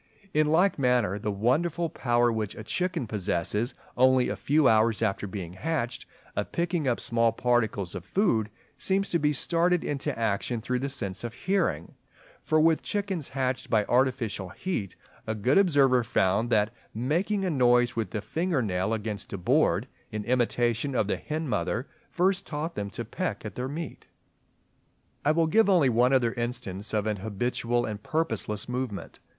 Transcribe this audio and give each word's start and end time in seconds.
In 0.33 0.47
like 0.47 0.79
manner 0.79 1.19
the 1.19 1.29
wonderful 1.29 1.87
power 1.87 2.31
which 2.31 2.55
a 2.55 2.63
chicken 2.63 3.05
possesses 3.05 3.75
only 3.95 4.29
a 4.29 4.35
few 4.35 4.67
hours 4.67 5.03
after 5.03 5.27
being 5.27 5.53
hatched, 5.53 6.07
of 6.35 6.51
picking 6.51 6.87
up 6.87 6.99
small 6.99 7.31
particles 7.31 7.93
of 7.93 8.03
food, 8.03 8.49
seems 8.79 9.11
to 9.11 9.19
be 9.19 9.31
started 9.31 9.83
into 9.83 10.17
action 10.17 10.59
through 10.59 10.79
the 10.79 10.89
sense 10.89 11.23
of 11.23 11.35
hearing; 11.35 11.93
for 12.41 12.59
with 12.59 12.81
chickens 12.81 13.29
hatched 13.29 13.69
by 13.69 13.85
artificial 13.85 14.49
heat, 14.49 14.95
a 15.27 15.35
good 15.35 15.59
observer 15.59 16.03
found 16.03 16.49
that 16.49 16.73
"making 16.95 17.45
a 17.45 17.51
noise 17.51 17.95
with 17.95 18.09
the 18.09 18.21
finger 18.21 18.63
nail 18.63 18.95
against 18.95 19.31
a 19.33 19.37
board, 19.37 19.87
in 20.11 20.23
imitation 20.25 20.95
of 20.95 21.05
the 21.05 21.17
hen 21.17 21.47
mother, 21.47 21.87
first 22.09 22.47
taught 22.47 22.73
them 22.73 22.89
to 22.89 23.05
peck 23.05 23.45
at 23.45 23.53
their 23.53 23.69
meat." 23.69 24.07
I 25.23 25.31
will 25.31 25.45
give 25.45 25.69
only 25.69 25.89
one 25.89 26.11
other 26.11 26.33
instance 26.33 26.91
of 26.91 27.05
an 27.05 27.17
habitual 27.17 27.85
and 27.85 28.01
purposeless 28.01 28.67
movement. 28.67 29.19